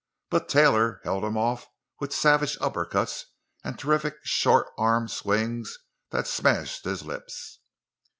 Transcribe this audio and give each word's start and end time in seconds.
But 0.31 0.49
Taylor 0.49 0.99
held 1.03 1.23
him 1.23 1.37
off 1.37 1.67
with 1.99 2.11
savage 2.11 2.57
uppercuts 2.57 3.25
and 3.63 3.77
terrific 3.77 4.15
short 4.23 4.65
arm 4.75 5.07
swings 5.07 5.77
that 6.09 6.25
smashed 6.25 6.85
his 6.85 7.05
lips. 7.05 7.59